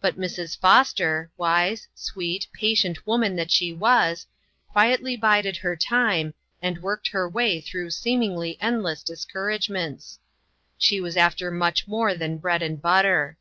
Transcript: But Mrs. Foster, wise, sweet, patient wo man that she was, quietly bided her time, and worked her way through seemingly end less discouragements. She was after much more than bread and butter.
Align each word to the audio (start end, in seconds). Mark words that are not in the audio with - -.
But 0.00 0.18
Mrs. 0.18 0.58
Foster, 0.58 1.30
wise, 1.36 1.86
sweet, 1.94 2.48
patient 2.52 3.06
wo 3.06 3.18
man 3.18 3.36
that 3.36 3.52
she 3.52 3.72
was, 3.72 4.26
quietly 4.72 5.16
bided 5.16 5.58
her 5.58 5.76
time, 5.76 6.34
and 6.60 6.82
worked 6.82 7.06
her 7.10 7.28
way 7.28 7.60
through 7.60 7.90
seemingly 7.90 8.60
end 8.60 8.82
less 8.82 9.04
discouragements. 9.04 10.18
She 10.76 11.00
was 11.00 11.16
after 11.16 11.52
much 11.52 11.86
more 11.86 12.16
than 12.16 12.38
bread 12.38 12.62
and 12.62 12.82
butter. 12.82 13.36